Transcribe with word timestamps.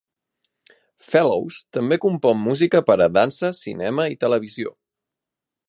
Fellows 1.09 1.59
també 1.77 1.99
compon 2.05 2.41
música 2.47 2.81
per 2.89 2.97
a 3.07 3.09
dansa, 3.19 3.53
cinema 3.61 4.09
i 4.15 4.19
televisió. 4.27 4.75